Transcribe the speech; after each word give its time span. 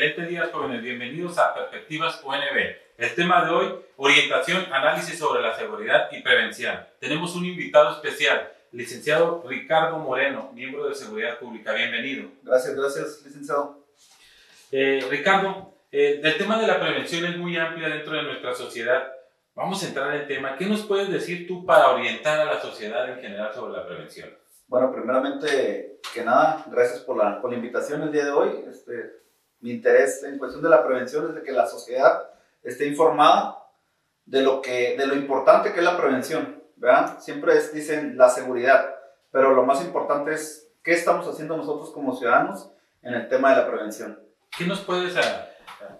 Excelentes 0.00 0.28
días, 0.30 0.50
jóvenes. 0.50 0.82
Bienvenidos 0.82 1.36
a 1.36 1.52
Perspectivas 1.52 2.22
UNB. 2.24 2.74
El 2.96 3.14
tema 3.14 3.44
de 3.44 3.50
hoy, 3.50 3.74
orientación, 3.96 4.64
análisis 4.72 5.18
sobre 5.18 5.42
la 5.42 5.54
seguridad 5.54 6.08
y 6.10 6.22
prevención. 6.22 6.74
Tenemos 6.98 7.36
un 7.36 7.44
invitado 7.44 7.96
especial, 7.96 8.50
licenciado 8.72 9.44
Ricardo 9.46 9.98
Moreno, 9.98 10.52
miembro 10.54 10.88
de 10.88 10.94
Seguridad 10.94 11.38
Pública. 11.38 11.74
Bienvenido. 11.74 12.30
Gracias, 12.42 12.74
gracias, 12.74 13.22
licenciado. 13.26 13.84
Eh, 14.72 15.04
Ricardo, 15.10 15.74
eh, 15.92 16.18
el 16.24 16.38
tema 16.38 16.58
de 16.58 16.66
la 16.66 16.80
prevención 16.80 17.26
es 17.26 17.36
muy 17.36 17.58
amplio 17.58 17.86
dentro 17.86 18.14
de 18.14 18.22
nuestra 18.22 18.54
sociedad. 18.54 19.12
Vamos 19.54 19.82
a 19.82 19.88
entrar 19.88 20.14
en 20.14 20.22
el 20.22 20.26
tema. 20.26 20.56
¿Qué 20.56 20.64
nos 20.64 20.80
puedes 20.86 21.10
decir 21.10 21.46
tú 21.46 21.66
para 21.66 21.90
orientar 21.90 22.40
a 22.40 22.46
la 22.46 22.58
sociedad 22.62 23.06
en 23.10 23.20
general 23.20 23.52
sobre 23.52 23.74
la 23.74 23.86
prevención? 23.86 24.30
Bueno, 24.66 24.94
primeramente 24.94 25.98
que 26.14 26.24
nada, 26.24 26.64
gracias 26.68 27.00
por 27.00 27.18
la, 27.18 27.42
por 27.42 27.50
la 27.50 27.58
invitación 27.58 28.00
el 28.00 28.12
día 28.12 28.24
de 28.24 28.30
hoy. 28.30 28.64
Este, 28.66 29.20
mi 29.60 29.70
interés 29.70 30.22
en 30.24 30.38
cuestión 30.38 30.62
de 30.62 30.70
la 30.70 30.84
prevención 30.84 31.28
es 31.28 31.34
de 31.34 31.42
que 31.42 31.52
la 31.52 31.66
sociedad 31.66 32.30
esté 32.62 32.86
informada 32.86 33.58
de 34.24 34.42
lo, 34.42 34.62
que, 34.62 34.96
de 34.96 35.06
lo 35.06 35.14
importante 35.14 35.72
que 35.72 35.78
es 35.78 35.84
la 35.84 35.96
prevención. 35.96 36.62
¿verdad? 36.76 37.18
Siempre 37.20 37.54
dicen 37.74 38.16
la 38.16 38.30
seguridad, 38.30 38.94
pero 39.30 39.54
lo 39.54 39.64
más 39.64 39.84
importante 39.84 40.32
es 40.32 40.68
qué 40.82 40.92
estamos 40.92 41.28
haciendo 41.28 41.56
nosotros 41.56 41.90
como 41.90 42.16
ciudadanos 42.16 42.70
en 43.02 43.14
el 43.14 43.28
tema 43.28 43.50
de 43.50 43.56
la 43.56 43.70
prevención. 43.70 44.18
¿Qué 44.56 44.64
nos 44.64 44.80
puedes, 44.80 45.14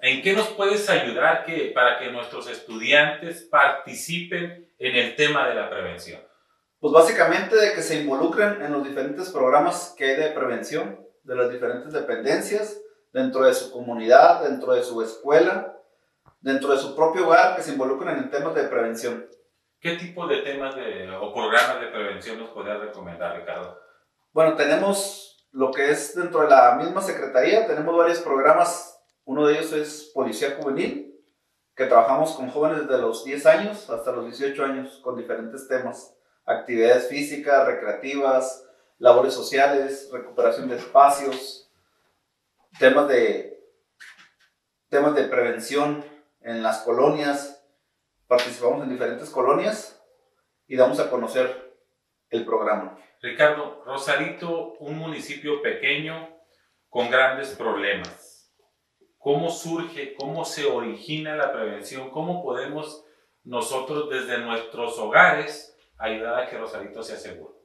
¿En 0.00 0.22
qué 0.22 0.32
nos 0.32 0.48
puedes 0.48 0.88
ayudar 0.88 1.44
que, 1.44 1.72
para 1.74 1.98
que 1.98 2.10
nuestros 2.10 2.48
estudiantes 2.48 3.42
participen 3.42 4.70
en 4.78 4.96
el 4.96 5.16
tema 5.16 5.46
de 5.48 5.54
la 5.54 5.68
prevención? 5.68 6.20
Pues 6.80 6.94
básicamente 6.94 7.56
de 7.56 7.74
que 7.74 7.82
se 7.82 8.00
involucren 8.00 8.62
en 8.62 8.72
los 8.72 8.82
diferentes 8.82 9.28
programas 9.28 9.94
que 9.98 10.06
hay 10.06 10.16
de 10.16 10.30
prevención 10.30 10.98
de 11.24 11.36
las 11.36 11.50
diferentes 11.50 11.92
dependencias, 11.92 12.80
dentro 13.12 13.44
de 13.44 13.54
su 13.54 13.72
comunidad, 13.72 14.42
dentro 14.42 14.72
de 14.74 14.82
su 14.82 15.02
escuela, 15.02 15.76
dentro 16.40 16.70
de 16.70 16.78
su 16.78 16.94
propio 16.94 17.26
hogar, 17.26 17.56
que 17.56 17.62
se 17.62 17.72
involucren 17.72 18.16
en 18.16 18.30
temas 18.30 18.54
de 18.54 18.64
prevención. 18.64 19.28
¿Qué 19.80 19.96
tipo 19.96 20.26
de 20.26 20.42
temas 20.42 20.76
de, 20.76 21.10
o 21.10 21.32
programas 21.32 21.80
de 21.80 21.86
prevención 21.86 22.38
nos 22.38 22.50
podrías 22.50 22.80
recomendar, 22.80 23.36
Ricardo? 23.36 23.78
Bueno, 24.32 24.54
tenemos 24.54 25.48
lo 25.52 25.70
que 25.70 25.90
es 25.90 26.14
dentro 26.14 26.42
de 26.42 26.48
la 26.48 26.76
misma 26.76 27.00
secretaría, 27.00 27.66
tenemos 27.66 27.96
varios 27.96 28.20
programas. 28.20 29.00
Uno 29.24 29.46
de 29.46 29.54
ellos 29.54 29.72
es 29.72 30.10
Policía 30.14 30.56
Juvenil, 30.60 31.18
que 31.74 31.86
trabajamos 31.86 32.32
con 32.32 32.50
jóvenes 32.50 32.88
de 32.88 32.98
los 32.98 33.24
10 33.24 33.46
años 33.46 33.90
hasta 33.90 34.12
los 34.12 34.26
18 34.26 34.64
años 34.64 35.00
con 35.02 35.16
diferentes 35.16 35.66
temas 35.66 36.14
actividades 36.44 37.08
físicas, 37.08 37.66
recreativas, 37.66 38.66
labores 38.98 39.32
sociales, 39.32 40.10
recuperación 40.12 40.68
de 40.68 40.76
espacios, 40.76 41.69
temas 42.78 43.08
de, 43.08 43.62
temas 44.88 45.14
de 45.14 45.24
prevención 45.24 46.04
en 46.40 46.62
las 46.62 46.78
colonias. 46.82 47.64
Participamos 48.26 48.82
en 48.82 48.90
diferentes 48.90 49.30
colonias 49.30 50.00
y 50.66 50.76
damos 50.76 51.00
a 51.00 51.10
conocer 51.10 51.76
el 52.28 52.44
programa. 52.44 52.98
Ricardo, 53.20 53.82
Rosarito, 53.84 54.74
un 54.74 54.96
municipio 54.96 55.62
pequeño 55.62 56.28
con 56.88 57.10
grandes 57.10 57.50
problemas. 57.50 58.54
¿Cómo 59.18 59.50
surge, 59.50 60.14
cómo 60.14 60.44
se 60.44 60.64
origina 60.64 61.36
la 61.36 61.52
prevención? 61.52 62.10
¿Cómo 62.10 62.42
podemos 62.42 63.04
nosotros 63.44 64.08
desde 64.10 64.38
nuestros 64.38 64.98
hogares 64.98 65.76
ayudar 65.98 66.40
a 66.40 66.48
que 66.48 66.58
Rosarito 66.58 67.02
sea 67.02 67.16
seguro. 67.16 67.58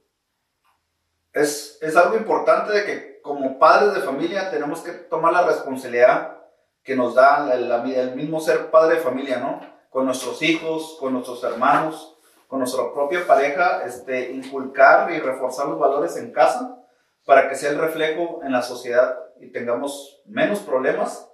Es, 1.32 1.78
es 1.82 1.96
algo 1.96 2.16
importante 2.16 2.72
de 2.72 2.84
que 2.84 3.15
como 3.26 3.58
padres 3.58 3.94
de 3.94 4.00
familia 4.00 4.50
tenemos 4.50 4.80
que 4.80 4.92
tomar 4.92 5.32
la 5.32 5.42
responsabilidad 5.42 6.38
que 6.82 6.94
nos 6.94 7.14
da 7.14 7.52
el, 7.52 8.14
mismo 8.14 8.40
ser 8.40 8.70
padre 8.70 8.96
de 8.96 9.00
familia, 9.02 9.38
¿no? 9.38 9.60
Con 9.90 10.06
nuestros 10.06 10.40
hijos, 10.42 10.96
con 11.00 11.12
nuestros 11.12 11.42
hermanos, 11.42 12.16
con 12.46 12.60
nuestra 12.60 12.92
propia 12.92 13.26
pareja, 13.26 13.82
este, 13.84 14.30
inculcar 14.30 15.10
y 15.10 15.18
reforzar 15.18 15.66
los 15.66 15.78
valores 15.80 16.16
en 16.16 16.32
casa 16.32 16.78
para 17.24 17.48
que 17.48 17.56
sea 17.56 17.70
el 17.70 17.78
reflejo 17.78 18.40
en 18.44 18.52
la 18.52 18.62
sociedad 18.62 19.18
y 19.40 19.50
tengamos 19.50 20.22
menos 20.26 20.60
problemas, 20.60 21.28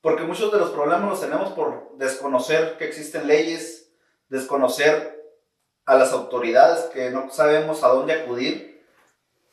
porque 0.00 0.22
muchos 0.22 0.50
de 0.50 0.58
los 0.58 0.70
problemas 0.70 1.10
los 1.10 1.20
tenemos 1.20 1.50
por 1.50 1.96
desconocer 1.98 2.78
que 2.78 2.86
existen 2.86 3.26
leyes, 3.26 3.92
desconocer 4.28 5.22
a 5.84 5.96
las 5.96 6.12
autoridades 6.12 6.84
que 6.94 7.10
no 7.10 7.30
sabemos 7.30 7.84
a 7.84 7.88
dónde 7.88 8.14
acudir 8.14 8.67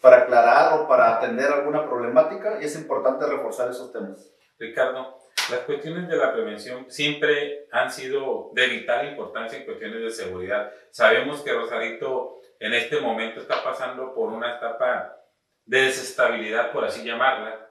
para 0.01 0.23
aclarar 0.23 0.79
o 0.79 0.87
para 0.87 1.15
atender 1.15 1.51
alguna 1.51 1.85
problemática 1.85 2.59
y 2.61 2.65
es 2.65 2.75
importante 2.75 3.25
reforzar 3.25 3.69
esos 3.69 3.91
temas. 3.91 4.31
Ricardo, 4.57 5.17
las 5.49 5.61
cuestiones 5.61 6.07
de 6.07 6.17
la 6.17 6.33
prevención 6.33 6.89
siempre 6.89 7.67
han 7.71 7.91
sido 7.91 8.51
de 8.53 8.67
vital 8.67 9.07
importancia 9.09 9.59
en 9.59 9.65
cuestiones 9.65 10.01
de 10.01 10.11
seguridad. 10.11 10.71
Sabemos 10.91 11.41
que 11.41 11.53
Rosarito 11.53 12.39
en 12.59 12.73
este 12.73 12.99
momento 12.99 13.41
está 13.41 13.63
pasando 13.63 14.13
por 14.13 14.29
una 14.29 14.57
etapa 14.57 15.17
de 15.65 15.81
desestabilidad, 15.81 16.71
por 16.71 16.85
así 16.85 17.03
llamarla. 17.03 17.69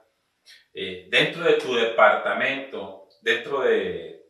Eh, 0.73 1.07
dentro 1.09 1.43
de 1.43 1.53
tu 1.53 1.73
departamento, 1.75 3.07
dentro 3.21 3.61
de 3.61 4.25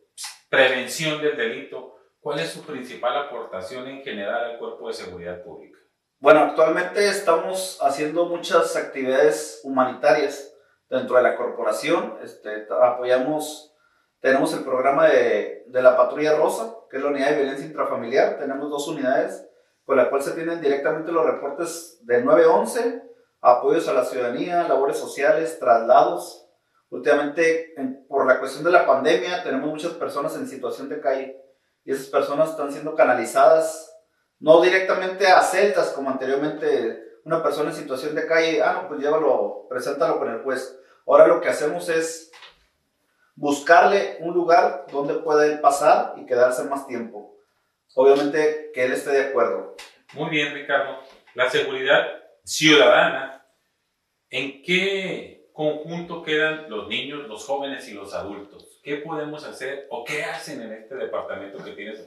prevención 0.48 1.20
del 1.20 1.36
delito, 1.36 1.96
¿Cuál 2.26 2.40
es 2.40 2.50
su 2.50 2.66
principal 2.66 3.16
aportación 3.16 3.86
en 3.86 4.02
general 4.02 4.50
al 4.50 4.58
cuerpo 4.58 4.88
de 4.88 4.94
seguridad 4.94 5.44
pública? 5.44 5.78
Bueno, 6.18 6.40
actualmente 6.40 7.06
estamos 7.08 7.78
haciendo 7.82 8.24
muchas 8.24 8.74
actividades 8.74 9.60
humanitarias 9.64 10.50
dentro 10.88 11.16
de 11.16 11.22
la 11.22 11.36
corporación. 11.36 12.16
Este, 12.22 12.66
apoyamos, 12.80 13.74
tenemos 14.20 14.54
el 14.54 14.64
programa 14.64 15.08
de, 15.08 15.64
de, 15.66 15.82
la 15.82 15.94
Patrulla 15.94 16.34
Rosa, 16.34 16.74
que 16.88 16.96
es 16.96 17.02
la 17.02 17.10
unidad 17.10 17.30
de 17.30 17.36
violencia 17.36 17.66
intrafamiliar. 17.66 18.38
Tenemos 18.38 18.70
dos 18.70 18.88
unidades 18.88 19.46
con 19.84 19.98
la 19.98 20.08
cual 20.08 20.22
se 20.22 20.32
tienen 20.32 20.62
directamente 20.62 21.12
los 21.12 21.26
reportes 21.26 21.98
del 22.06 22.24
911, 22.24 23.02
apoyos 23.42 23.86
a 23.86 23.92
la 23.92 24.04
ciudadanía, 24.06 24.66
labores 24.66 24.96
sociales, 24.96 25.58
traslados. 25.58 26.48
Últimamente, 26.88 27.74
por 28.08 28.26
la 28.26 28.38
cuestión 28.38 28.64
de 28.64 28.70
la 28.70 28.86
pandemia, 28.86 29.42
tenemos 29.42 29.68
muchas 29.68 29.92
personas 29.92 30.34
en 30.36 30.48
situación 30.48 30.88
de 30.88 30.98
calle 30.98 31.42
y 31.84 31.92
esas 31.92 32.06
personas 32.06 32.50
están 32.50 32.72
siendo 32.72 32.94
canalizadas 32.94 33.95
no 34.40 34.60
directamente 34.60 35.26
a 35.26 35.40
celdas 35.42 35.90
como 35.90 36.10
anteriormente 36.10 37.20
una 37.24 37.42
persona 37.42 37.70
en 37.70 37.76
situación 37.76 38.14
de 38.14 38.26
calle, 38.26 38.62
ah, 38.62 38.80
no, 38.82 38.88
pues 38.88 39.00
llévalo, 39.00 39.66
preséntalo 39.68 40.18
con 40.18 40.30
el 40.30 40.42
juez. 40.42 40.78
Ahora 41.06 41.26
lo 41.26 41.40
que 41.40 41.48
hacemos 41.48 41.88
es 41.88 42.30
buscarle 43.34 44.16
un 44.20 44.34
lugar 44.34 44.86
donde 44.90 45.14
pueda 45.14 45.60
pasar 45.60 46.14
y 46.16 46.26
quedarse 46.26 46.64
más 46.64 46.86
tiempo. 46.86 47.36
Obviamente 47.94 48.70
que 48.74 48.84
él 48.84 48.92
esté 48.92 49.10
de 49.10 49.24
acuerdo. 49.26 49.76
Muy 50.14 50.30
bien, 50.30 50.54
Ricardo. 50.54 50.98
La 51.34 51.50
seguridad 51.50 52.06
ciudadana, 52.44 53.46
¿en 54.30 54.62
qué 54.62 55.48
conjunto 55.52 56.22
quedan 56.22 56.70
los 56.70 56.88
niños, 56.88 57.26
los 57.28 57.44
jóvenes 57.44 57.88
y 57.88 57.94
los 57.94 58.14
adultos? 58.14 58.80
¿Qué 58.82 58.96
podemos 58.98 59.44
hacer 59.44 59.86
o 59.90 60.04
qué 60.04 60.24
hacen 60.24 60.62
en 60.62 60.72
este 60.72 60.94
departamento 60.94 61.62
que 61.64 61.72
tiene 61.72 61.96
su 61.96 62.06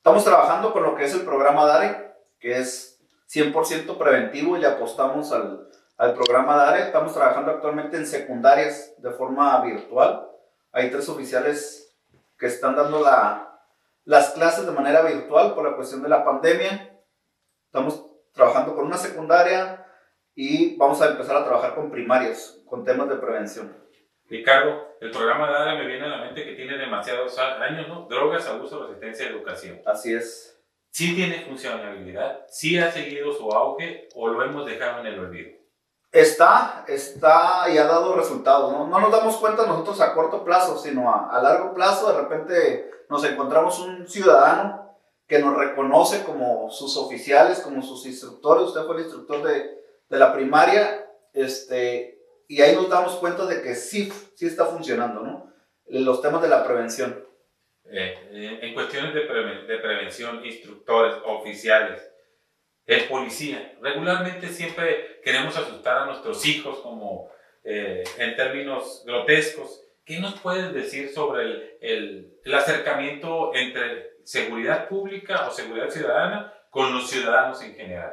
Estamos 0.00 0.24
trabajando 0.24 0.72
con 0.72 0.82
lo 0.82 0.96
que 0.96 1.04
es 1.04 1.12
el 1.12 1.26
programa 1.26 1.66
DARE, 1.66 2.14
que 2.38 2.56
es 2.56 2.98
100% 3.28 3.98
preventivo 3.98 4.56
y 4.56 4.60
le 4.60 4.66
apostamos 4.66 5.30
al, 5.30 5.68
al 5.98 6.14
programa 6.14 6.56
DARE. 6.56 6.84
Estamos 6.84 7.12
trabajando 7.12 7.50
actualmente 7.50 7.98
en 7.98 8.06
secundarias 8.06 8.94
de 8.96 9.10
forma 9.10 9.62
virtual. 9.62 10.26
Hay 10.72 10.90
tres 10.90 11.06
oficiales 11.10 11.94
que 12.38 12.46
están 12.46 12.76
dando 12.76 13.02
la, 13.02 13.60
las 14.06 14.30
clases 14.30 14.64
de 14.64 14.72
manera 14.72 15.02
virtual 15.02 15.54
por 15.54 15.68
la 15.68 15.76
cuestión 15.76 16.02
de 16.02 16.08
la 16.08 16.24
pandemia. 16.24 16.98
Estamos 17.66 18.02
trabajando 18.32 18.74
con 18.74 18.86
una 18.86 18.96
secundaria 18.96 19.86
y 20.34 20.78
vamos 20.78 21.02
a 21.02 21.10
empezar 21.10 21.36
a 21.36 21.44
trabajar 21.44 21.74
con 21.74 21.90
primarias, 21.90 22.58
con 22.64 22.84
temas 22.84 23.10
de 23.10 23.16
prevención. 23.16 23.76
Ricardo, 24.30 24.96
el 25.00 25.10
programa 25.10 25.50
DARA 25.50 25.74
me 25.74 25.86
viene 25.86 26.04
a 26.04 26.08
la 26.08 26.18
mente 26.18 26.44
que 26.44 26.54
tiene 26.54 26.78
demasiados 26.78 27.36
años, 27.36 27.88
¿no? 27.88 28.06
Drogas, 28.08 28.46
abuso, 28.46 28.86
resistencia, 28.86 29.28
educación. 29.28 29.82
Así 29.84 30.14
es. 30.14 30.56
¿Sí 30.92 31.16
tiene 31.16 31.40
funcionalidad? 31.40 32.46
¿Sí 32.48 32.78
ha 32.78 32.90
seguido 32.92 33.32
su 33.32 33.50
auge 33.50 34.08
o 34.14 34.28
lo 34.28 34.42
hemos 34.44 34.66
dejado 34.66 35.00
en 35.00 35.06
el 35.06 35.18
olvido? 35.18 35.50
Está, 36.12 36.84
está 36.88 37.66
y 37.72 37.78
ha 37.78 37.84
dado 37.84 38.14
resultados, 38.16 38.72
¿no? 38.72 38.86
No 38.86 39.00
nos 39.00 39.10
damos 39.12 39.36
cuenta 39.36 39.66
nosotros 39.66 40.00
a 40.00 40.14
corto 40.14 40.44
plazo, 40.44 40.78
sino 40.78 41.10
a, 41.10 41.30
a 41.30 41.42
largo 41.42 41.74
plazo. 41.74 42.12
De 42.12 42.20
repente 42.20 42.90
nos 43.08 43.24
encontramos 43.24 43.80
un 43.80 44.08
ciudadano 44.08 44.96
que 45.26 45.40
nos 45.40 45.56
reconoce 45.56 46.24
como 46.24 46.70
sus 46.70 46.96
oficiales, 46.96 47.60
como 47.60 47.82
sus 47.82 48.06
instructores. 48.06 48.64
Usted 48.64 48.82
fue 48.82 48.96
el 48.96 49.02
instructor 49.02 49.42
de, 49.42 49.84
de 50.08 50.18
la 50.18 50.32
primaria. 50.32 51.08
Este, 51.32 52.19
y 52.50 52.62
ahí 52.62 52.74
nos 52.74 52.88
damos 52.88 53.14
cuenta 53.18 53.46
de 53.46 53.62
que 53.62 53.76
sí, 53.76 54.12
sí 54.34 54.44
está 54.44 54.66
funcionando, 54.66 55.20
¿no? 55.20 55.54
Los 55.86 56.20
temas 56.20 56.42
de 56.42 56.48
la 56.48 56.64
prevención. 56.64 57.24
Eh, 57.84 58.18
eh, 58.32 58.58
en 58.62 58.74
cuestiones 58.74 59.14
de, 59.14 59.20
de, 59.20 59.78
prevención, 59.78 60.44
instructores, 60.44 61.14
oficiales, 61.26 62.10
el 62.86 63.04
policía, 63.04 63.78
regularmente 63.80 64.48
siempre 64.48 65.20
queremos 65.22 65.56
asustar 65.56 65.98
a 65.98 66.06
nuestros 66.06 66.44
hijos 66.44 66.80
como 66.80 67.30
eh, 67.62 68.02
en 68.18 68.34
términos 68.34 69.04
grotescos. 69.06 69.84
¿Qué 70.04 70.18
nos 70.18 70.40
puedes 70.40 70.74
decir 70.74 71.10
sobre 71.10 71.44
el, 71.44 71.78
el, 71.80 72.40
el, 72.44 72.54
acercamiento 72.54 73.54
entre 73.54 74.16
seguridad 74.24 74.88
pública 74.88 75.46
o 75.46 75.52
seguridad 75.52 75.88
ciudadana 75.88 76.52
con 76.68 76.92
los 76.92 77.08
ciudadanos 77.08 77.62
en 77.62 77.76
general? 77.76 78.12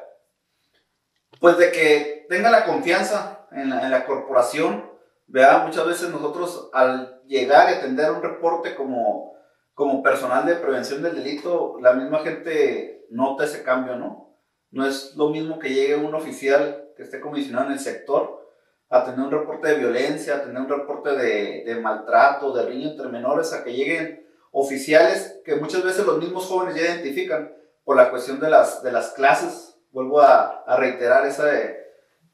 Pues 1.40 1.58
de 1.58 1.72
que 1.72 2.28
tenga 2.30 2.52
la 2.52 2.66
confianza 2.66 3.37
en 3.52 3.70
la, 3.70 3.84
en 3.84 3.92
la 3.92 4.06
corporación. 4.06 4.90
Vea, 5.28 5.60
muchas 5.66 5.86
veces 5.86 6.10
nosotros 6.10 6.70
al 6.74 7.22
llegar 7.26 7.70
y 7.70 7.76
atender 7.76 8.12
un 8.12 8.22
reporte 8.22 8.76
como, 8.76 9.34
como 9.74 10.02
personal 10.02 10.46
de 10.46 10.56
prevención 10.56 11.04
del 11.04 11.16
delito, 11.16 11.78
la 11.82 11.94
misma 11.94 12.20
gente 12.20 13.06
nota 13.10 13.44
ese 13.44 13.64
cambio, 13.64 13.96
¿no? 13.96 14.36
No 14.72 14.86
es 14.86 15.16
lo 15.16 15.30
mismo 15.30 15.60
que 15.60 15.74
llegue 15.74 15.96
un 15.96 16.16
oficial 16.16 16.92
que 16.96 17.04
esté 17.04 17.20
comisionado 17.20 17.68
en 17.68 17.74
el 17.74 17.80
sector 17.80 18.48
a 18.90 19.04
tener 19.04 19.20
un 19.20 19.32
reporte 19.32 19.68
de 19.68 19.76
violencia, 19.76 20.36
a 20.36 20.42
tener 20.44 20.62
un 20.62 20.70
reporte 20.70 21.16
de, 21.16 21.64
de 21.66 21.76
maltrato, 21.82 22.54
de 22.54 22.66
riña 22.66 22.92
entre 22.92 23.10
menores, 23.10 23.52
a 23.54 23.64
que 23.64 23.74
lleguen 23.74 24.26
oficiales 24.52 25.42
que 25.44 25.56
muchas 25.56 25.84
veces 25.84 26.06
los 26.06 26.20
mismos 26.20 26.46
jóvenes 26.46 26.76
ya 26.76 26.84
identifican 26.84 27.54
por 27.84 27.98
la 27.98 28.10
cuestión 28.10 28.40
de 28.40 28.50
las, 28.50 28.82
de 28.82 28.92
las 28.92 29.12
clases. 29.12 29.78
Vuelvo 29.92 30.22
a, 30.22 30.64
a 30.66 30.78
reiterar 30.78 31.26
esa 31.26 31.46
de, 31.46 31.87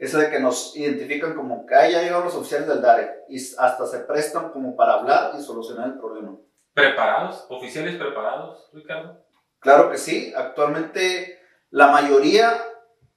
esa 0.03 0.19
de 0.19 0.29
que 0.29 0.39
nos 0.39 0.75
identifican 0.75 1.33
como 1.33 1.65
que 1.65 1.75
ya 1.75 2.01
llegaron 2.01 2.25
los 2.25 2.35
oficiales 2.35 2.67
del 2.67 2.81
DARE 2.81 3.23
y 3.29 3.37
hasta 3.37 3.87
se 3.87 3.99
prestan 3.99 4.51
como 4.51 4.75
para 4.75 4.95
hablar 4.95 5.31
y 5.37 5.41
solucionar 5.41 5.87
el 5.87 5.97
problema. 5.97 6.35
¿Preparados? 6.73 7.45
¿Oficiales 7.49 7.95
preparados, 7.95 8.69
Ricardo? 8.73 9.23
Claro 9.59 9.89
que 9.89 9.97
sí. 9.97 10.33
Actualmente 10.35 11.39
la 11.69 11.87
mayoría 11.87 12.53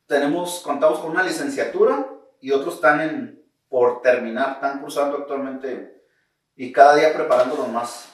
tenemos, 0.07 0.61
contamos 0.61 1.01
con 1.01 1.11
una 1.11 1.25
licenciatura 1.25 2.07
y 2.41 2.53
otros 2.53 2.77
están 2.77 3.01
en, 3.01 3.43
por 3.69 4.01
terminar, 4.03 4.53
están 4.53 4.81
cursando 4.81 5.17
actualmente 5.17 6.05
y 6.55 6.73
cada 6.73 6.95
día 6.95 7.13
preparándonos 7.13 7.69
más. 7.69 8.13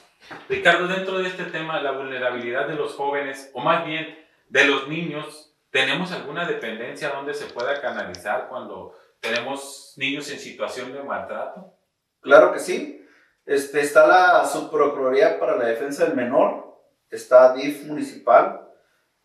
Ricardo, 0.49 0.89
dentro 0.89 1.19
de 1.19 1.29
este 1.29 1.45
tema, 1.45 1.83
la 1.83 1.93
vulnerabilidad 1.93 2.69
de 2.69 2.77
los 2.77 2.95
jóvenes, 2.95 3.51
o 3.53 3.61
más 3.61 3.85
bien 3.85 4.19
de 4.49 4.65
los 4.65 4.89
niños, 4.89 5.52
¿tenemos 5.73 6.13
alguna 6.13 6.47
dependencia 6.47 7.09
donde 7.09 7.35
se 7.35 7.47
pueda 7.47 7.81
canalizar 7.81 8.49
cuando 8.49 8.95
tenemos 9.21 9.95
niños 9.97 10.31
en 10.31 10.39
situación 10.39 10.93
de 10.93 11.03
maltrato? 11.03 11.75
Claro 12.21 12.53
que 12.53 12.61
sí. 12.61 13.05
Este, 13.47 13.81
está 13.81 14.07
la 14.07 14.45
Subprocuraduría 14.45 15.41
para 15.41 15.57
la 15.57 15.67
Defensa 15.67 16.05
del 16.05 16.15
Menor, 16.15 16.79
está 17.11 17.55
DIF 17.55 17.87
municipal, 17.87 18.69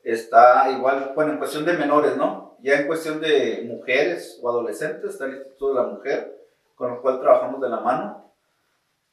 está 0.02 0.72
igual, 0.72 1.12
bueno, 1.14 1.34
en 1.34 1.38
cuestión 1.38 1.66
de 1.66 1.74
menores, 1.74 2.16
¿no? 2.18 2.58
Ya 2.62 2.80
en 2.80 2.88
cuestión 2.88 3.20
de 3.20 3.64
mujeres 3.68 4.40
o 4.42 4.50
adolescentes, 4.50 5.12
está 5.12 5.26
el 5.26 5.36
Instituto 5.36 5.70
de 5.70 5.76
la 5.76 5.88
Mujer, 5.88 6.48
con 6.76 6.94
el 6.94 7.00
cual 7.00 7.20
trabajamos 7.20 7.62
de 7.62 7.70
la 7.70 7.82
mano 7.82 8.34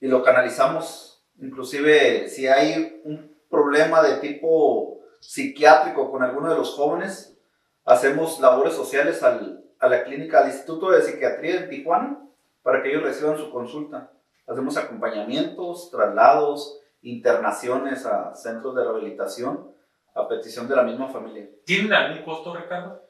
y 0.00 0.06
lo 0.06 0.22
canalizamos. 0.22 1.26
Inclusive, 1.40 2.28
si 2.28 2.46
hay 2.46 3.02
un 3.04 3.36
problema 3.50 4.02
de 4.02 4.16
tipo 4.18 4.93
psiquiátrico 5.26 6.10
con 6.10 6.22
alguno 6.22 6.50
de 6.50 6.56
los 6.56 6.74
jóvenes, 6.74 7.36
hacemos 7.84 8.40
labores 8.40 8.74
sociales 8.74 9.22
al, 9.22 9.64
a 9.78 9.88
la 9.88 10.04
clínica, 10.04 10.40
al 10.40 10.48
Instituto 10.48 10.90
de 10.90 11.02
Psiquiatría 11.02 11.60
en 11.60 11.70
Tijuana, 11.70 12.20
para 12.62 12.82
que 12.82 12.90
ellos 12.90 13.02
reciban 13.02 13.36
su 13.36 13.50
consulta. 13.50 14.12
Hacemos 14.46 14.76
acompañamientos, 14.76 15.90
traslados, 15.90 16.80
internaciones 17.02 18.06
a 18.06 18.34
centros 18.34 18.74
de 18.74 18.82
rehabilitación 18.82 19.74
a 20.14 20.28
petición 20.28 20.68
de 20.68 20.76
la 20.76 20.82
misma 20.82 21.08
familia. 21.08 21.48
¿Tienen 21.64 21.92
algún 21.92 22.24
costo, 22.24 22.54
Ricardo? 22.54 23.02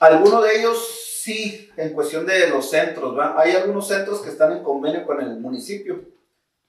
Algunos 0.00 0.42
de 0.42 0.58
ellos 0.58 1.04
sí, 1.22 1.70
en 1.76 1.92
cuestión 1.92 2.26
de 2.26 2.48
los 2.48 2.68
centros. 2.68 3.16
¿va? 3.16 3.40
Hay 3.40 3.52
algunos 3.52 3.86
centros 3.86 4.20
que 4.20 4.30
están 4.30 4.52
en 4.52 4.62
convenio 4.62 5.06
con 5.06 5.20
el 5.20 5.38
municipio. 5.38 6.04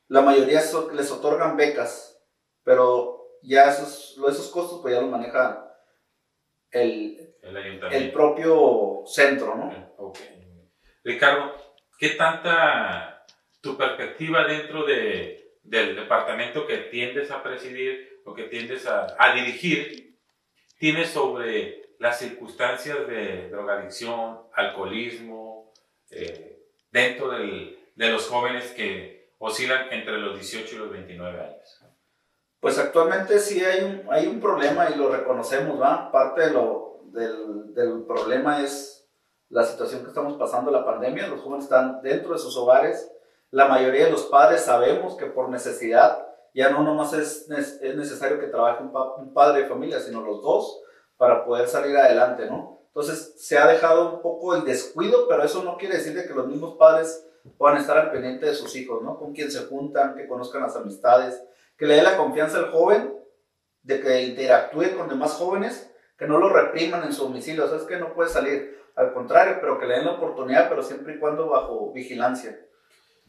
La 0.07 0.22
mayoría 0.22 0.62
so, 0.62 0.92
les 0.92 1.12
otorgan 1.12 1.57
becas, 1.57 2.19
pero 2.63 3.25
ya 3.46 3.70
esos, 3.70 4.18
esos 4.30 4.50
costos 4.50 4.82
pues 4.82 4.94
ya 4.94 5.02
los 5.02 5.10
maneja 5.10 5.74
el, 6.72 7.36
el, 7.42 7.84
el 7.92 8.12
propio 8.12 9.04
centro, 9.06 9.56
¿no? 9.56 9.94
Okay. 9.98 10.70
Ricardo, 11.04 11.56
¿qué 11.98 12.10
tanta 12.10 13.26
tu 13.62 13.78
perspectiva 13.78 14.46
dentro 14.46 14.86
de, 14.86 15.56
del 15.64 15.96
departamento 15.96 16.68
que 16.68 16.78
tiendes 16.78 17.32
a 17.32 17.42
presidir 17.42 18.22
o 18.26 18.34
que 18.34 18.44
tiendes 18.44 18.86
a, 18.88 19.16
a 19.18 19.34
dirigir 19.34 20.20
tienes 20.78 21.10
sobre 21.10 21.86
las 22.00 22.20
circunstancias 22.20 23.08
de 23.08 23.50
drogadicción, 23.50 24.42
alcoholismo, 24.54 25.74
eh, 26.12 26.60
dentro 26.92 27.30
del, 27.30 27.80
de 27.96 28.10
los 28.10 28.28
jóvenes 28.28 28.72
que 28.72 29.32
oscilan 29.38 29.92
entre 29.92 30.18
los 30.18 30.36
18 30.36 30.76
y 30.76 30.80
los 30.80 30.92
29 30.92 31.40
años? 31.40 31.85
Pues 32.66 32.80
actualmente 32.80 33.38
sí 33.38 33.64
hay 33.64 33.84
un, 33.84 34.12
hay 34.12 34.26
un 34.26 34.40
problema 34.40 34.90
y 34.90 34.98
lo 34.98 35.08
reconocemos, 35.10 35.80
¿va? 35.80 36.12
Parte 36.12 36.48
de 36.48 36.50
lo, 36.50 37.00
del, 37.12 38.06
problema 38.08 38.64
es 38.64 39.08
la 39.50 39.64
situación 39.64 40.02
que 40.02 40.08
estamos 40.08 40.34
pasando, 40.34 40.72
la 40.72 40.84
pandemia. 40.84 41.28
Los 41.28 41.42
jóvenes 41.42 41.66
están 41.66 42.02
dentro 42.02 42.34
de 42.34 42.40
sus 42.40 42.58
hogares. 42.58 43.12
La 43.52 43.68
mayoría 43.68 44.06
de 44.06 44.12
los 44.12 44.24
padres 44.24 44.62
sabemos 44.62 45.16
que 45.16 45.28
por 45.28 45.50
necesidad 45.50 46.26
ya 46.56 46.72
no 46.72 46.82
nomás 46.82 47.14
es, 47.14 47.48
es 47.52 47.96
necesario 47.96 48.40
que 48.40 48.48
trabaje 48.48 48.82
un, 48.82 49.32
padre 49.32 49.62
de 49.62 49.70
familia, 49.70 50.00
sino 50.00 50.22
los 50.22 50.42
dos 50.42 50.82
para 51.18 51.46
poder 51.46 51.68
salir 51.68 51.96
adelante, 51.96 52.48
¿no? 52.48 52.80
Entonces 52.88 53.36
se 53.38 53.60
ha 53.60 53.68
dejado 53.68 54.16
un 54.16 54.22
poco 54.24 54.56
el 54.56 54.66
descuido, 54.66 55.28
pero 55.28 55.44
eso 55.44 55.62
no 55.62 55.78
quiere 55.78 55.98
decir 55.98 56.16
de 56.16 56.26
que 56.26 56.34
los 56.34 56.48
mismos 56.48 56.78
padres 56.78 57.28
puedan 57.60 57.78
estar 57.78 57.96
al 57.96 58.12
pendiente 58.12 58.48
de 58.48 58.56
sus 58.56 58.76
hijos, 58.76 59.04
¿no? 59.04 59.20
Con 59.20 59.34
quien 59.34 59.52
se 59.52 59.68
juntan, 59.68 60.16
que 60.16 60.28
conozcan 60.28 60.64
las 60.64 60.76
amistades, 60.76 61.44
que 61.77 61.86
le 61.86 61.95
dé 61.95 62.04
la 62.04 62.18
confianza 62.18 62.57
al 62.57 62.72
joven 62.72 63.13
de 63.83 64.01
que 64.01 64.24
interactúe 64.24 64.98
con 64.98 65.10
demás 65.10 65.33
jóvenes, 65.33 65.92
que 66.18 66.27
no 66.27 66.39
lo 66.39 66.50
repriman 66.50 67.04
en 67.04 67.13
su 67.13 67.24
domicilio, 67.24 67.66
o 67.66 67.68
sea, 67.68 67.77
es 67.77 67.83
que 67.83 67.98
no 67.98 68.13
puede 68.13 68.30
salir, 68.30 68.80
al 68.95 69.13
contrario, 69.13 69.57
pero 69.60 69.77
que 69.77 69.86
le 69.86 69.95
den 69.95 70.06
la 70.06 70.13
oportunidad, 70.13 70.69
pero 70.69 70.81
siempre 70.81 71.16
y 71.16 71.19
cuando 71.19 71.50
bajo 71.50 71.92
vigilancia. 71.92 72.60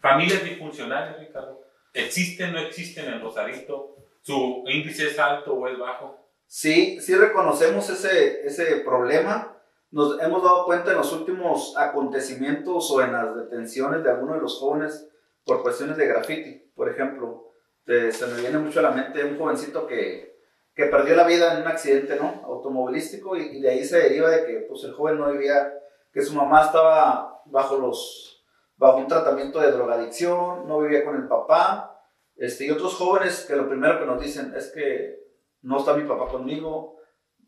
Familias 0.01 0.45
disfuncionales, 0.45 1.19
Ricardo. 1.19 1.63
¿Existen 1.93 2.51
o 2.51 2.53
no 2.53 2.61
existen 2.61 3.13
en 3.13 3.21
Rosarito? 3.21 3.97
¿Su 4.23 4.65
índice 4.67 5.09
es 5.09 5.19
alto 5.19 5.55
o 5.55 5.67
es 5.67 5.79
bajo? 5.79 6.27
Sí, 6.47 7.01
sí 7.01 7.15
reconocemos 7.15 7.89
ese, 7.91 8.47
ese 8.47 8.77
problema. 8.77 9.57
Nos 9.91 10.21
hemos 10.21 10.43
dado 10.43 10.65
cuenta 10.65 10.93
en 10.93 10.99
los 10.99 11.13
últimos 11.13 11.77
acontecimientos 11.77 12.91
o 12.91 13.03
en 13.03 13.13
las 13.13 13.35
detenciones 13.35 14.05
de 14.05 14.11
algunos 14.11 14.37
de 14.37 14.43
los 14.43 14.59
jóvenes 14.59 15.09
por 15.45 15.63
cuestiones 15.63 15.97
de 15.97 16.07
graffiti. 16.07 16.71
Por 16.75 16.89
ejemplo, 16.89 17.46
te, 17.87 18.13
se 18.13 18.27
me 18.27 18.41
viene 18.41 18.59
mucho 18.59 18.81
a 18.81 18.83
la 18.83 18.91
mente 18.91 19.25
un 19.25 19.39
jovencito 19.39 19.87
que, 19.87 20.41
que 20.75 20.87
perdió 20.87 21.17
la 21.17 21.27
vida 21.27 21.55
en 21.55 21.63
un 21.63 21.69
accidente 21.69 22.17
¿no? 22.17 22.43
automovilístico 22.45 23.37
y, 23.37 23.57
y, 23.57 23.61
de 23.61 23.71
ahí 23.71 23.85
se 23.85 23.99
deriva 23.99 24.29
de 24.29 24.45
que 24.45 24.53
pues, 24.69 24.85
el 24.85 24.93
joven 24.93 25.19
no 25.19 25.31
vivía, 25.31 25.73
que 26.13 26.21
su 26.21 26.35
mamá 26.35 26.65
estaba 26.65 27.43
bajo 27.47 27.79
los 27.79 28.45
bajo 28.77 28.99
un 28.99 29.07
tratamiento 29.07 29.61
de 29.61 29.73
drogadicción, 29.73 30.69
no 30.69 30.81
vivía 30.81 31.03
con 31.03 31.17
el 31.17 31.27
papá, 31.27 31.99
este, 32.37 32.67
y 32.67 32.71
otros 32.71 32.95
jóvenes 32.97 33.47
que 33.47 33.57
lo 33.57 33.67
primero 33.67 33.99
que 33.99 34.05
nos 34.05 34.21
dicen 34.21 34.53
es 34.55 34.71
que 34.71 35.19
no 35.63 35.79
está 35.79 35.95
mi 35.95 36.07
papá 36.07 36.29
conmigo, 36.29 36.99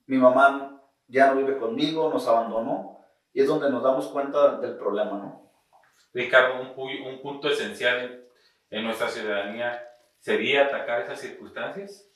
mi 0.07 0.17
mamá 0.17 0.83
ya 1.07 1.27
no 1.27 1.37
vive 1.37 1.59
conmigo, 1.59 2.11
nos 2.11 2.27
abandonó, 2.27 3.05
y 3.35 3.43
es 3.43 3.47
donde 3.47 3.69
nos 3.69 3.83
damos 3.83 4.09
cuenta 4.09 4.57
del 4.57 4.79
problema, 4.79 5.19
¿no? 5.19 5.53
Ricardo, 6.15 6.63
un, 6.63 7.07
un 7.07 7.21
punto 7.21 7.51
esencial 7.51 8.01
en, 8.01 8.79
en 8.79 8.85
nuestra 8.85 9.09
ciudadanía 9.09 9.88
sería 10.19 10.67
atacar 10.67 11.03
esas 11.03 11.21
circunstancias. 11.21 12.07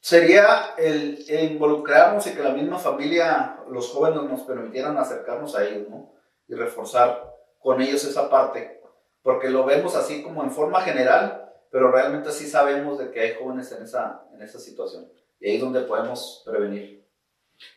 Sería 0.00 0.74
el, 0.78 1.24
el, 1.28 1.52
involucrarnos 1.52 2.26
y 2.26 2.34
que 2.34 2.42
la 2.42 2.54
misma 2.54 2.78
familia, 2.78 3.58
los 3.68 3.90
jóvenes 3.90 4.22
nos 4.22 4.42
permitieran 4.42 4.96
acercarnos 4.96 5.54
a 5.56 5.64
ellos, 5.66 5.88
¿no? 5.88 6.14
Y 6.48 6.54
reforzar 6.54 7.30
con 7.58 7.82
ellos 7.82 8.04
esa 8.04 8.30
parte, 8.30 8.80
porque 9.22 9.50
lo 9.50 9.64
vemos 9.64 9.94
así 9.94 10.22
como 10.22 10.42
en 10.42 10.50
forma 10.50 10.80
general, 10.80 11.52
pero 11.70 11.92
realmente 11.92 12.32
sí 12.32 12.46
sabemos 12.46 12.98
de 12.98 13.10
que 13.10 13.20
hay 13.20 13.34
jóvenes 13.34 13.70
en 13.72 13.84
esa, 13.84 14.24
en 14.32 14.42
esa 14.42 14.58
situación 14.58 15.10
y 15.40 15.48
ahí 15.48 15.56
es 15.56 15.60
donde 15.62 15.80
podemos 15.80 16.42
prevenir. 16.44 17.02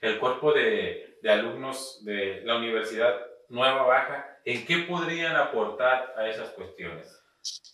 El 0.01 0.19
cuerpo 0.19 0.53
de, 0.53 1.17
de 1.21 1.31
alumnos 1.31 2.03
de 2.03 2.41
la 2.43 2.57
Universidad 2.57 3.13
Nueva 3.49 3.83
Baja, 3.83 4.39
¿en 4.45 4.65
qué 4.65 4.79
podrían 4.89 5.35
aportar 5.35 6.13
a 6.17 6.27
esas 6.27 6.49
cuestiones? 6.49 7.22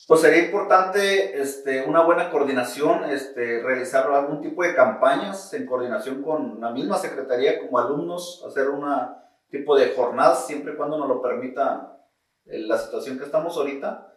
Pues 0.08 0.22
sería 0.22 0.46
importante 0.46 1.40
este, 1.40 1.84
una 1.84 2.02
buena 2.02 2.32
coordinación, 2.32 3.04
este, 3.06 3.62
realizar 3.62 4.10
algún 4.10 4.42
tipo 4.42 4.64
de 4.64 4.74
campañas 4.74 5.54
en 5.54 5.68
coordinación 5.68 6.24
con 6.24 6.60
la 6.60 6.72
misma 6.72 6.98
secretaría 6.98 7.60
como 7.60 7.78
alumnos, 7.78 8.44
hacer 8.48 8.70
una 8.70 9.24
tipo 9.52 9.78
de 9.78 9.94
jornadas 9.94 10.48
siempre 10.48 10.74
y 10.74 10.76
cuando 10.76 10.98
nos 10.98 11.08
lo 11.08 11.22
permita 11.22 11.96
la 12.46 12.78
situación 12.78 13.20
que 13.20 13.26
estamos 13.26 13.56
ahorita, 13.58 14.12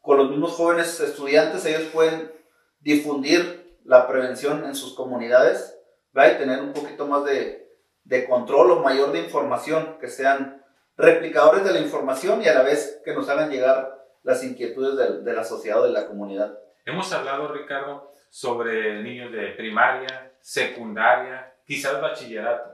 con 0.00 0.18
los 0.18 0.30
mismos 0.30 0.52
jóvenes 0.54 0.98
estudiantes, 0.98 1.64
ellos 1.64 1.88
pueden 1.92 2.32
difundir 2.80 3.78
la 3.84 4.08
prevención 4.08 4.64
en 4.64 4.74
sus 4.74 4.94
comunidades 4.94 5.78
¿verdad? 6.12 6.34
y 6.34 6.38
tener 6.38 6.60
un 6.60 6.72
poquito 6.72 7.06
más 7.06 7.24
de, 7.24 7.70
de 8.02 8.28
control 8.28 8.72
o 8.72 8.82
mayor 8.82 9.12
de 9.12 9.20
información, 9.20 9.98
que 10.00 10.08
sean 10.08 10.64
replicadores 10.96 11.64
de 11.64 11.72
la 11.72 11.80
información 11.80 12.42
y 12.42 12.48
a 12.48 12.54
la 12.54 12.62
vez 12.62 13.00
que 13.04 13.14
nos 13.14 13.28
hagan 13.28 13.50
llegar 13.50 14.01
las 14.22 14.42
inquietudes 14.44 14.96
de, 14.96 15.22
de 15.22 15.32
la 15.32 15.44
sociedad 15.44 15.80
o 15.80 15.84
de 15.84 15.92
la 15.92 16.06
comunidad. 16.06 16.58
Hemos 16.84 17.12
hablado, 17.12 17.48
Ricardo, 17.48 18.12
sobre 18.30 19.02
niños 19.02 19.30
de 19.32 19.48
primaria, 19.48 20.32
secundaria, 20.40 21.54
quizás 21.64 22.00
bachillerato. 22.00 22.70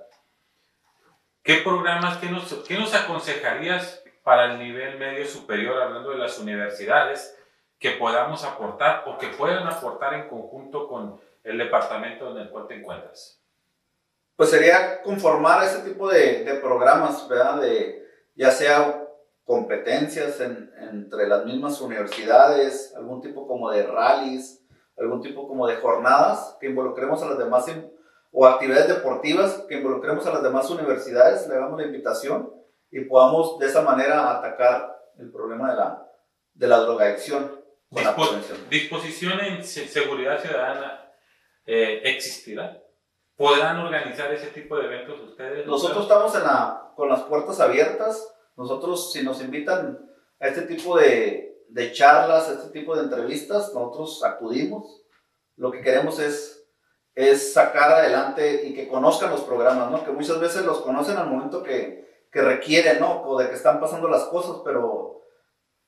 ¿Qué 1.43 1.57
programas, 1.64 2.19
qué 2.19 2.28
nos, 2.28 2.52
qué 2.67 2.78
nos 2.78 2.95
aconsejarías 2.95 4.02
para 4.23 4.52
el 4.52 4.59
nivel 4.59 4.99
medio 4.99 5.26
superior, 5.26 5.81
hablando 5.81 6.11
de 6.11 6.19
las 6.19 6.38
universidades, 6.38 7.35
que 7.78 7.93
podamos 7.93 8.45
aportar 8.45 9.05
o 9.07 9.17
que 9.19 9.28
puedan 9.28 9.67
aportar 9.67 10.14
en 10.14 10.28
conjunto 10.28 10.88
con 10.88 11.21
el 11.45 11.57
departamento 11.57 12.31
en 12.31 12.38
el 12.38 12.50
cual 12.50 12.67
te 12.67 12.75
encuentras? 12.75 13.40
Pues 14.37 14.50
sería 14.50 15.02
conformar 15.02 15.64
ese 15.64 15.81
tipo 15.81 16.09
de, 16.09 16.45
de 16.45 16.55
programas, 16.55 17.26
¿verdad? 17.28 17.61
De, 17.61 18.07
ya 18.35 18.50
sea 18.50 18.98
competencias 19.49 20.43
entre 20.43 21.26
las 21.26 21.47
mismas 21.47 21.81
universidades, 21.81 22.95
algún 22.95 23.23
tipo 23.23 23.49
como 23.49 23.71
de 23.71 23.87
rallies, 23.87 24.62
algún 24.99 25.23
tipo 25.23 25.49
como 25.49 25.67
de 25.67 25.76
jornadas 25.76 26.59
que 26.61 26.67
involucremos 26.67 27.23
a 27.23 27.31
las 27.31 27.38
demás 27.38 27.64
o 28.31 28.47
actividades 28.47 28.88
deportivas 28.88 29.64
que 29.67 29.76
involucremos 29.76 30.26
a 30.26 30.35
las 30.35 30.43
demás 30.43 30.69
universidades, 30.69 31.49
le 31.49 31.55
hagamos 31.55 31.81
la 31.81 31.87
invitación 31.87 32.52
y 32.90 33.00
podamos 33.07 33.59
de 33.59 33.69
esa 33.69 33.81
manera 33.81 34.33
atacar 34.37 34.95
el 35.17 35.33
problema 35.33 35.71
de 35.71 35.76
la, 35.78 36.07
de 36.52 36.67
la 36.67 36.81
drogadicción. 36.81 37.59
disposición 38.69 39.40
en 39.40 39.64
seguridad 39.64 40.38
ciudadana 40.40 41.11
eh, 41.64 42.02
existirá. 42.05 42.83
¿Podrán 43.35 43.78
organizar 43.78 44.31
ese 44.35 44.49
tipo 44.49 44.76
de 44.76 44.85
eventos 44.85 45.19
ustedes? 45.23 45.67
Nosotros 45.67 46.02
estamos 46.02 46.35
en 46.35 46.43
la, 46.43 46.93
con 46.95 47.09
las 47.09 47.23
puertas 47.23 47.59
abiertas. 47.61 48.35
Nosotros, 48.59 49.12
si 49.12 49.23
nos 49.23 49.41
invitan 49.41 50.11
a 50.41 50.49
este 50.49 50.62
tipo 50.62 50.99
de, 50.99 51.65
de 51.69 51.93
charlas, 51.93 52.49
a 52.49 52.55
este 52.55 52.71
tipo 52.71 52.97
de 52.97 53.05
entrevistas, 53.05 53.73
nosotros 53.73 54.25
acudimos. 54.25 55.05
Lo 55.55 55.71
que 55.71 55.81
queremos 55.81 56.19
es, 56.19 56.69
es 57.15 57.53
sacar 57.53 57.93
adelante 57.93 58.67
y 58.67 58.75
que 58.75 58.88
conozcan 58.88 59.31
los 59.31 59.43
programas, 59.43 59.93
¿no? 59.93 60.05
Que 60.05 60.11
muchas 60.11 60.41
veces 60.41 60.67
los 60.67 60.81
conocen 60.81 61.17
al 61.17 61.31
momento 61.31 61.62
que, 61.62 62.27
que 62.33 62.43
requieren, 62.43 62.99
¿no? 62.99 63.23
O 63.23 63.38
de 63.38 63.49
que 63.49 63.55
están 63.55 63.81
pasando 63.81 64.09
las 64.09 64.25
cosas, 64.25 64.57
pero 64.65 65.23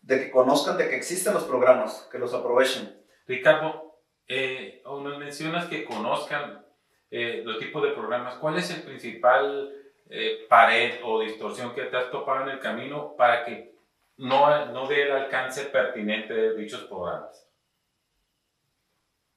de 0.01 0.21
que 0.21 0.31
conozcan 0.31 0.77
de 0.79 0.89
que 0.89 0.97
existen 0.97 1.35
los 1.35 1.45
programas, 1.45 2.09
que 2.13 2.21
los 2.21 2.33
aprovechen. 2.33 3.05
Ricardo, 3.27 3.99
eh, 4.29 4.81
nos 4.85 5.19
mencionas 5.19 5.67
que 5.67 5.85
conozcan 5.85 6.65
eh, 7.11 7.43
los 7.45 7.59
tipos 7.59 7.83
de 7.83 7.91
programas. 7.91 8.37
¿Cuál 8.37 8.59
es 8.59 8.71
el 8.71 8.83
principal 8.83 9.75
eh, 10.11 10.47
pared 10.49 11.01
o 11.05 11.21
distorsión 11.21 11.75
que 11.75 11.85
te 11.85 11.97
has 11.97 12.11
topado 12.11 12.43
en 12.43 12.51
el 12.51 12.61
camino 12.61 13.15
para 13.17 13.45
que 13.45 13.75
no, 14.17 14.67
no 14.67 14.87
dé 14.87 15.05
el 15.05 15.13
alcance 15.13 15.65
pertinente 15.67 16.35
de 16.35 16.57
dichos 16.57 16.85
programas? 16.85 17.49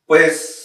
Pues 0.06 0.64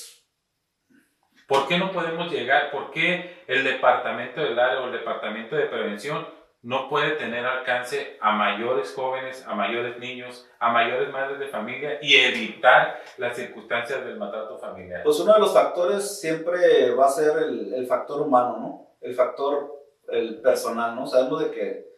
¿Por 1.49 1.67
qué 1.67 1.79
no 1.79 1.91
podemos 1.93 2.31
llegar? 2.31 2.71
¿Por 2.71 2.91
qué 2.91 3.43
el 3.47 3.65
departamento 3.65 4.43
del 4.43 4.59
área 4.59 4.83
o 4.83 4.85
el 4.89 4.93
departamento 4.93 5.57
de 5.57 5.65
prevención 5.65 6.29
no 6.61 6.91
puede 6.91 7.13
tener 7.13 7.47
alcance 7.47 8.19
a 8.21 8.33
mayores 8.33 8.93
jóvenes, 8.95 9.47
a 9.47 9.55
mayores 9.55 9.99
niños, 9.99 10.47
a 10.59 10.71
mayores 10.71 11.11
madres 11.11 11.39
de 11.39 11.47
familia 11.47 12.01
y 12.03 12.17
evitar 12.17 13.01
las 13.17 13.35
circunstancias 13.35 14.05
del 14.05 14.19
maltrato 14.19 14.59
familiar? 14.59 15.03
Pues 15.03 15.19
uno 15.21 15.33
de 15.33 15.41
los 15.41 15.55
factores 15.55 16.21
siempre 16.21 16.91
va 16.91 17.07
a 17.07 17.11
ser 17.11 17.39
el, 17.45 17.73
el 17.73 17.87
factor 17.87 18.21
humano, 18.21 18.59
¿no? 18.59 18.97
El 19.01 19.15
factor 19.15 19.78
el 20.11 20.41
personal, 20.41 20.95
¿no? 20.95 21.07
Sabemos 21.07 21.41
de 21.41 21.51
que 21.51 21.89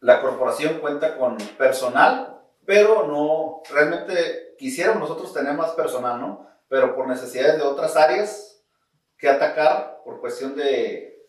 la 0.00 0.20
corporación 0.20 0.80
cuenta 0.80 1.16
con 1.16 1.36
personal, 1.58 2.42
pero 2.66 3.06
no, 3.06 3.62
realmente 3.70 4.54
quisiéramos 4.58 5.08
nosotros 5.08 5.32
tener 5.32 5.54
más 5.54 5.72
personal, 5.72 6.20
¿no? 6.20 6.46
Pero 6.68 6.94
por 6.94 7.06
necesidades 7.06 7.56
de 7.56 7.62
otras 7.62 7.96
áreas 7.96 8.62
que 9.18 9.28
atacar 9.28 10.02
por 10.04 10.20
cuestión 10.20 10.56
de, 10.56 11.26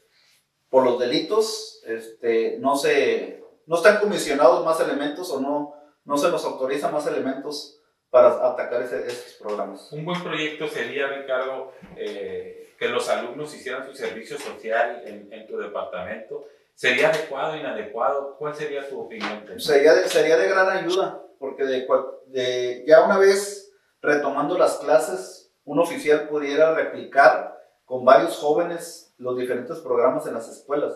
por 0.70 0.84
los 0.84 1.00
delitos, 1.00 1.82
este, 1.86 2.58
no 2.60 2.76
se, 2.76 3.44
no 3.66 3.78
están 3.78 4.00
comisionados 4.00 4.66
más 4.66 4.80
elementos 4.80 5.32
o 5.32 5.40
no, 5.40 5.74
no 6.04 6.18
se 6.18 6.30
nos 6.30 6.44
autoriza 6.46 6.92
más 6.92 7.08
elementos 7.08 7.82
para 8.10 8.48
atacar 8.48 8.82
ese, 8.82 9.06
esos 9.08 9.34
programas. 9.40 9.92
Un 9.92 10.06
buen 10.06 10.22
proyecto 10.24 10.68
sería, 10.68 11.08
Ricardo, 11.08 11.72
eh, 11.98 12.65
que 12.78 12.90
los 12.90 13.10
alumnos 13.10 13.54
hicieran 13.56 13.86
su 13.86 13.96
servicio 13.96 14.38
social 14.38 15.04
en, 15.06 15.32
en, 15.32 15.48
tu 15.48 15.58
departamento. 15.58 16.46
¿Sería 16.74 17.10
adecuado 17.10 17.56
inadecuado? 17.56 18.36
¿Cuál 18.38 18.54
sería 18.54 18.88
tu 18.90 19.00
opinión? 19.00 19.46
Sería 19.58 19.94
de, 19.94 20.10
sería 20.10 20.38
de 20.38 20.50
gran 20.50 20.70
ayuda, 20.70 21.22
porque 21.40 21.64
de, 21.64 21.88
de, 22.28 22.84
ya 22.86 23.04
una 23.04 23.18
vez 23.18 23.74
retomando 24.02 24.58
las 24.58 24.78
clases, 24.78 25.54
un 25.64 25.80
oficial 25.80 26.28
pudiera 26.28 26.76
replicar 26.76 27.58
con 27.86 28.04
varios 28.04 28.38
jóvenes 28.38 29.14
los 29.18 29.38
diferentes 29.38 29.80
programas 29.80 30.28
en 30.28 30.34
las 30.34 30.50
escuelas. 30.50 30.94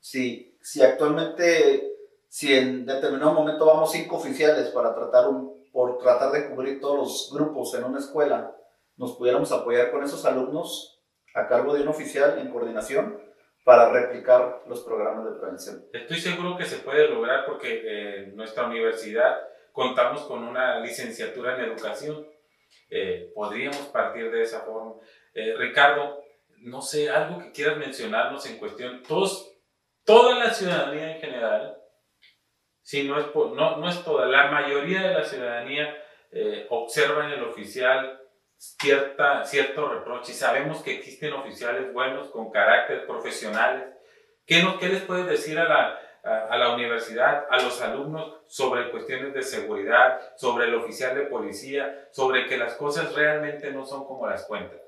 Si, 0.00 0.56
si 0.60 0.82
actualmente, 0.82 1.96
si 2.28 2.54
en 2.54 2.84
determinado 2.84 3.32
momento 3.32 3.64
vamos 3.64 3.92
cinco 3.92 4.16
oficiales 4.16 4.68
para 4.68 4.94
tratar, 4.94 5.28
un, 5.28 5.64
por 5.72 5.98
tratar 5.98 6.32
de 6.32 6.50
cubrir 6.50 6.80
todos 6.80 6.98
los 6.98 7.30
grupos 7.32 7.74
en 7.74 7.84
una 7.84 7.98
escuela, 7.98 8.54
nos 8.96 9.16
pudiéramos 9.16 9.50
apoyar 9.50 9.90
con 9.90 10.04
esos 10.04 10.24
alumnos 10.24 10.93
a 11.34 11.46
cargo 11.48 11.74
de 11.74 11.82
un 11.82 11.88
oficial 11.88 12.38
en 12.38 12.50
coordinación 12.50 13.20
para 13.64 13.90
replicar 13.90 14.62
los 14.66 14.80
programas 14.80 15.24
de 15.24 15.38
prevención. 15.38 15.84
Estoy 15.92 16.18
seguro 16.18 16.56
que 16.56 16.64
se 16.64 16.78
puede 16.78 17.08
lograr 17.08 17.44
porque 17.46 17.82
eh, 17.84 18.24
en 18.24 18.36
nuestra 18.36 18.66
universidad 18.66 19.36
contamos 19.72 20.22
con 20.22 20.44
una 20.44 20.80
licenciatura 20.80 21.56
en 21.56 21.64
educación. 21.64 22.26
Eh, 22.90 23.32
podríamos 23.34 23.86
partir 23.88 24.30
de 24.30 24.42
esa 24.42 24.60
forma. 24.60 24.94
Eh, 25.34 25.54
Ricardo, 25.56 26.22
no 26.58 26.80
sé, 26.80 27.10
algo 27.10 27.40
que 27.40 27.52
quieras 27.52 27.78
mencionarnos 27.78 28.46
en 28.46 28.58
cuestión, 28.58 29.02
todos, 29.02 29.52
toda 30.04 30.38
la 30.38 30.50
ciudadanía 30.50 31.16
en 31.16 31.20
general, 31.20 31.76
si 32.82 33.08
no 33.08 33.18
es, 33.18 33.26
no, 33.34 33.76
no 33.76 33.88
es 33.88 34.04
toda, 34.04 34.26
la 34.26 34.50
mayoría 34.50 35.02
de 35.02 35.14
la 35.14 35.24
ciudadanía 35.24 35.94
eh, 36.30 36.66
observa 36.70 37.26
en 37.26 37.32
el 37.32 37.44
oficial 37.44 38.20
cierta, 38.56 39.44
cierto 39.44 39.88
reproche 39.88 40.32
sabemos 40.32 40.82
que 40.82 40.96
existen 40.96 41.32
oficiales 41.32 41.92
buenos, 41.92 42.30
con 42.30 42.50
carácter 42.50 43.06
profesionales. 43.06 43.86
¿Qué, 44.46 44.62
no, 44.62 44.78
qué 44.78 44.88
les 44.88 45.02
puedes 45.02 45.26
decir 45.26 45.58
a 45.58 45.68
la, 45.68 45.98
a, 46.22 46.56
la 46.56 46.74
universidad, 46.74 47.46
a 47.50 47.62
los 47.62 47.80
alumnos 47.80 48.42
sobre 48.46 48.90
cuestiones 48.90 49.34
de 49.34 49.42
seguridad, 49.42 50.20
sobre 50.36 50.66
el 50.66 50.74
oficial 50.74 51.14
de 51.14 51.22
policía, 51.22 52.08
sobre 52.12 52.46
que 52.46 52.58
las 52.58 52.74
cosas 52.74 53.14
realmente 53.14 53.70
no 53.72 53.84
son 53.86 54.06
como 54.06 54.28
las 54.28 54.44
cuentan? 54.44 54.80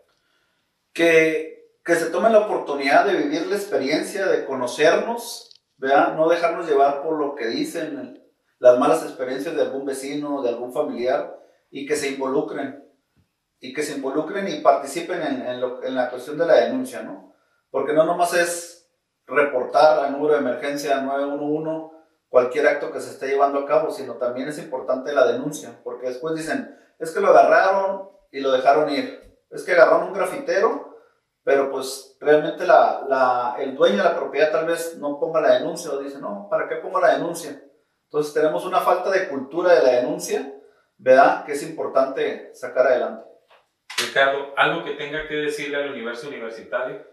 Que 0.92 1.56
que 1.86 1.94
se 1.94 2.10
tomen 2.10 2.32
la 2.32 2.40
oportunidad 2.40 3.06
de 3.06 3.14
vivir 3.16 3.46
la 3.46 3.54
experiencia, 3.54 4.26
de 4.26 4.44
conocernos, 4.44 5.54
¿verdad? 5.76 6.16
no 6.16 6.28
dejarnos 6.28 6.68
llevar 6.68 7.00
por 7.04 7.16
lo 7.16 7.36
que 7.36 7.46
dicen 7.46 8.20
las 8.58 8.76
malas 8.80 9.04
experiencias 9.04 9.54
de 9.54 9.62
algún 9.62 9.86
vecino, 9.86 10.42
de 10.42 10.48
algún 10.48 10.72
familiar, 10.72 11.38
y 11.70 11.86
que 11.86 11.94
se 11.94 12.08
involucren, 12.08 12.85
y 13.60 13.72
que 13.72 13.82
se 13.82 13.96
involucren 13.96 14.46
y 14.48 14.60
participen 14.60 15.22
en, 15.22 15.42
en, 15.42 15.94
la 15.94 16.10
cuestión 16.10 16.38
de 16.38 16.46
la 16.46 16.54
denuncia, 16.54 17.02
¿no? 17.02 17.34
Porque 17.70 17.92
no 17.92 18.04
nomás 18.04 18.34
es 18.34 18.90
reportar 19.26 20.04
al 20.04 20.12
número 20.12 20.34
de 20.34 20.40
emergencia 20.40 21.00
911 21.00 21.94
cualquier 22.28 22.66
acto 22.66 22.92
que 22.92 23.00
se 23.00 23.10
esté 23.10 23.28
llevando 23.28 23.60
a 23.60 23.66
cabo, 23.66 23.90
sino 23.90 24.14
también 24.14 24.48
es 24.48 24.58
importante 24.58 25.12
la 25.12 25.26
denuncia, 25.26 25.80
porque 25.82 26.08
después 26.08 26.34
dicen, 26.34 26.76
es 26.98 27.12
que 27.12 27.20
lo 27.20 27.28
agarraron 27.28 28.10
y 28.30 28.40
lo 28.40 28.52
dejaron 28.52 28.90
ir, 28.90 29.38
es 29.50 29.62
que 29.64 29.72
agarraron 29.72 30.08
un 30.08 30.12
grafitero 30.12 30.96
pero 31.46 31.70
pues 31.70 32.16
realmente 32.18 32.66
la, 32.66 33.04
la, 33.08 33.54
el 33.60 33.76
dueño 33.76 33.98
de 33.98 34.02
la 34.02 34.16
propiedad 34.16 34.50
tal 34.50 34.66
vez 34.66 34.98
no 34.98 35.20
ponga 35.20 35.40
la 35.40 35.54
denuncia 35.54 35.92
o 35.92 35.98
dice, 36.00 36.18
no, 36.18 36.48
¿para 36.50 36.68
qué 36.68 36.74
pongo 36.74 36.98
la 36.98 37.12
denuncia? 37.12 37.62
Entonces 38.02 38.34
tenemos 38.34 38.66
una 38.66 38.80
falta 38.80 39.12
de 39.12 39.28
cultura 39.28 39.74
de 39.74 39.82
la 39.84 39.92
denuncia, 39.92 40.52
¿verdad? 40.98 41.44
Que 41.44 41.52
es 41.52 41.62
importante 41.62 42.52
sacar 42.52 42.88
adelante. 42.88 43.28
Ricardo, 43.98 44.52
¿algo 44.56 44.84
que 44.84 44.92
tenga 44.92 45.26
que 45.26 45.34
decirle 45.34 45.76
al 45.76 45.90
universo 45.90 46.28
universitario? 46.28 47.06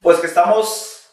Pues 0.00 0.18
que 0.18 0.26
estamos, 0.26 1.10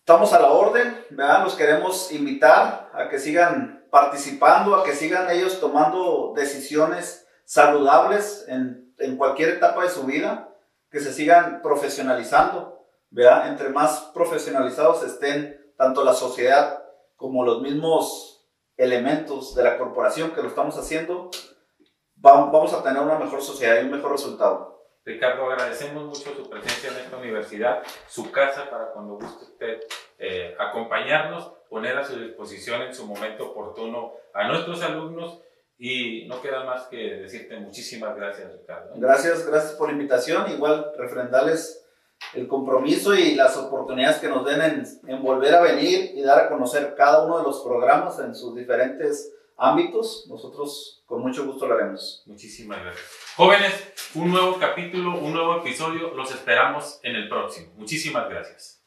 estamos 0.00 0.32
a 0.32 0.40
la 0.40 0.48
orden, 0.48 1.04
¿verdad? 1.10 1.44
Los 1.44 1.54
queremos 1.54 2.10
invitar 2.12 2.90
a 2.94 3.08
que 3.08 3.18
sigan 3.18 3.86
participando, 3.90 4.74
a 4.74 4.84
que 4.84 4.94
sigan 4.94 5.30
ellos 5.30 5.60
tomando 5.60 6.32
decisiones 6.34 7.26
saludables 7.44 8.46
en, 8.48 8.94
en 8.98 9.16
cualquier 9.16 9.50
etapa 9.50 9.82
de 9.82 9.90
su 9.90 10.04
vida 10.04 10.48
que 10.90 11.00
se 11.00 11.12
sigan 11.12 11.60
profesionalizando, 11.62 12.86
¿verdad? 13.10 13.48
Entre 13.48 13.68
más 13.68 14.10
profesionalizados 14.14 15.02
estén 15.02 15.72
tanto 15.76 16.04
la 16.04 16.14
sociedad 16.14 16.82
como 17.16 17.44
los 17.44 17.60
mismos 17.60 18.46
elementos 18.76 19.54
de 19.54 19.64
la 19.64 19.76
corporación 19.76 20.30
que 20.30 20.42
lo 20.42 20.48
estamos 20.48 20.78
haciendo, 20.78 21.30
vamos 22.20 22.72
a 22.72 22.82
tener 22.82 23.00
una 23.00 23.18
mejor 23.18 23.42
sociedad 23.42 23.80
y 23.80 23.84
un 23.84 23.92
mejor 23.92 24.12
resultado. 24.12 24.78
Ricardo, 25.04 25.50
agradecemos 25.50 26.04
mucho 26.04 26.34
su 26.34 26.50
presencia 26.50 26.90
en 26.90 27.04
esta 27.04 27.16
universidad, 27.16 27.82
su 28.08 28.30
casa 28.30 28.68
para 28.68 28.92
cuando 28.92 29.14
guste 29.14 29.44
usted 29.44 29.80
eh, 30.18 30.54
acompañarnos, 30.58 31.50
poner 31.70 31.96
a 31.96 32.04
su 32.04 32.18
disposición 32.18 32.82
en 32.82 32.94
su 32.94 33.06
momento 33.06 33.50
oportuno 33.50 34.12
a 34.34 34.48
nuestros 34.48 34.82
alumnos 34.82 35.40
y 35.78 36.26
no 36.26 36.42
queda 36.42 36.64
más 36.64 36.88
que 36.88 36.96
decirte 36.96 37.56
muchísimas 37.56 38.16
gracias, 38.16 38.52
Ricardo. 38.52 38.92
Gracias, 38.96 39.46
gracias 39.46 39.72
por 39.74 39.88
la 39.88 39.94
invitación. 39.94 40.50
Igual 40.50 40.92
refrendarles 40.98 41.86
el 42.34 42.48
compromiso 42.48 43.14
y 43.14 43.34
las 43.34 43.56
oportunidades 43.56 44.18
que 44.18 44.28
nos 44.28 44.44
den 44.44 44.60
en, 44.60 44.84
en, 45.06 45.22
volver 45.22 45.54
a 45.54 45.62
venir 45.62 46.12
y 46.14 46.22
dar 46.22 46.40
a 46.40 46.48
conocer 46.48 46.94
cada 46.96 47.24
uno 47.24 47.38
de 47.38 47.44
los 47.44 47.62
programas 47.62 48.18
en 48.18 48.34
sus 48.34 48.54
diferentes 48.56 49.32
ámbitos. 49.58 50.26
Nosotros 50.28 51.02
con 51.04 51.20
mucho 51.20 51.44
gusto 51.44 51.66
lo 51.66 51.74
haremos. 51.74 52.22
Muchísimas 52.26 52.80
gracias. 52.80 53.06
Jóvenes, 53.36 53.92
un 54.14 54.30
nuevo 54.30 54.58
capítulo, 54.58 55.18
un 55.18 55.32
nuevo 55.32 55.56
episodio, 55.58 56.14
los 56.14 56.30
esperamos 56.30 57.00
en 57.02 57.16
el 57.16 57.28
próximo. 57.28 57.72
Muchísimas 57.76 58.28
gracias. 58.28 58.77